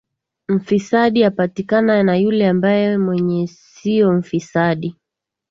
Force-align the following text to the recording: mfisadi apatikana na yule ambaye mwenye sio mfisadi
mfisadi 0.49 1.23
apatikana 1.23 2.03
na 2.03 2.15
yule 2.17 2.47
ambaye 2.47 2.97
mwenye 2.97 3.47
sio 3.47 4.11
mfisadi 4.13 4.95